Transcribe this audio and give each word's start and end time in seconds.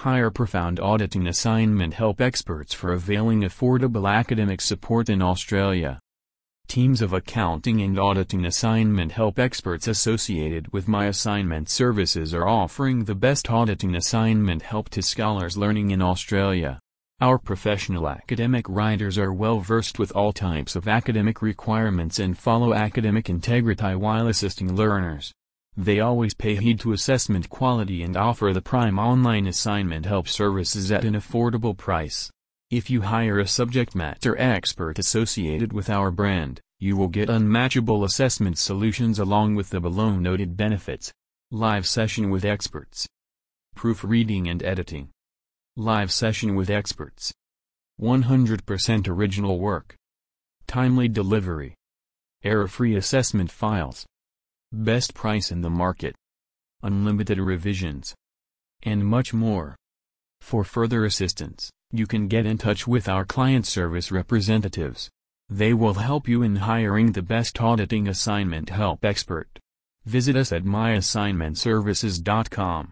Hire 0.00 0.30
profound 0.30 0.80
auditing 0.80 1.26
assignment 1.26 1.92
help 1.92 2.22
experts 2.22 2.72
for 2.72 2.94
availing 2.94 3.42
affordable 3.42 4.10
academic 4.10 4.62
support 4.62 5.10
in 5.10 5.20
Australia. 5.20 6.00
Teams 6.68 7.02
of 7.02 7.12
accounting 7.12 7.82
and 7.82 7.98
auditing 7.98 8.46
assignment 8.46 9.12
help 9.12 9.38
experts 9.38 9.86
associated 9.86 10.72
with 10.72 10.88
My 10.88 11.04
Assignment 11.04 11.68
Services 11.68 12.32
are 12.32 12.48
offering 12.48 13.04
the 13.04 13.14
best 13.14 13.50
auditing 13.50 13.94
assignment 13.94 14.62
help 14.62 14.88
to 14.88 15.02
scholars 15.02 15.58
learning 15.58 15.90
in 15.90 16.00
Australia. 16.00 16.80
Our 17.20 17.36
professional 17.36 18.08
academic 18.08 18.64
writers 18.70 19.18
are 19.18 19.34
well 19.34 19.60
versed 19.60 19.98
with 19.98 20.12
all 20.12 20.32
types 20.32 20.76
of 20.76 20.88
academic 20.88 21.42
requirements 21.42 22.18
and 22.18 22.38
follow 22.38 22.72
academic 22.72 23.28
integrity 23.28 23.94
while 23.96 24.28
assisting 24.28 24.74
learners. 24.74 25.34
They 25.80 26.00
always 26.00 26.34
pay 26.34 26.56
heed 26.56 26.78
to 26.80 26.92
assessment 26.92 27.48
quality 27.48 28.02
and 28.02 28.14
offer 28.14 28.52
the 28.52 28.60
prime 28.60 28.98
online 28.98 29.46
assignment 29.46 30.04
help 30.04 30.28
services 30.28 30.92
at 30.92 31.06
an 31.06 31.14
affordable 31.14 31.74
price. 31.74 32.30
If 32.70 32.90
you 32.90 33.00
hire 33.00 33.38
a 33.38 33.46
subject 33.46 33.94
matter 33.94 34.38
expert 34.38 34.98
associated 34.98 35.72
with 35.72 35.88
our 35.88 36.10
brand, 36.10 36.60
you 36.80 36.98
will 36.98 37.08
get 37.08 37.30
unmatchable 37.30 38.04
assessment 38.04 38.58
solutions 38.58 39.18
along 39.18 39.54
with 39.54 39.70
the 39.70 39.80
below 39.80 40.10
noted 40.10 40.54
benefits. 40.54 41.14
Live 41.50 41.86
session 41.86 42.28
with 42.28 42.44
experts. 42.44 43.08
Proofreading 43.74 44.48
and 44.48 44.62
editing. 44.62 45.08
Live 45.76 46.12
session 46.12 46.56
with 46.56 46.68
experts. 46.68 47.32
100% 47.98 49.08
original 49.08 49.58
work. 49.58 49.96
Timely 50.66 51.08
delivery. 51.08 51.74
Error-free 52.44 52.96
assessment 52.96 53.50
files. 53.50 54.04
Best 54.72 55.14
price 55.14 55.50
in 55.50 55.62
the 55.62 55.70
market. 55.70 56.14
Unlimited 56.80 57.40
revisions. 57.40 58.14
And 58.84 59.04
much 59.04 59.34
more. 59.34 59.74
For 60.40 60.62
further 60.62 61.04
assistance, 61.04 61.72
you 61.90 62.06
can 62.06 62.28
get 62.28 62.46
in 62.46 62.56
touch 62.56 62.86
with 62.86 63.08
our 63.08 63.24
client 63.24 63.66
service 63.66 64.12
representatives. 64.12 65.10
They 65.48 65.74
will 65.74 65.94
help 65.94 66.28
you 66.28 66.42
in 66.42 66.54
hiring 66.54 67.10
the 67.10 67.20
best 67.20 67.60
auditing 67.60 68.06
assignment 68.06 68.70
help 68.70 69.04
expert. 69.04 69.48
Visit 70.04 70.36
us 70.36 70.52
at 70.52 70.62
myassignmentservices.com. 70.62 72.88